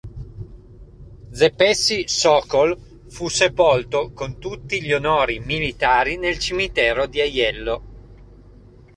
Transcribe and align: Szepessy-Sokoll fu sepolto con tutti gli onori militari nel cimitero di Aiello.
Szepessy-Sokoll 1.31 2.77
fu 3.09 3.27
sepolto 3.27 4.11
con 4.13 4.39
tutti 4.39 4.81
gli 4.81 4.93
onori 4.93 5.37
militari 5.37 6.17
nel 6.17 6.39
cimitero 6.39 7.05
di 7.05 7.21
Aiello. 7.21 7.81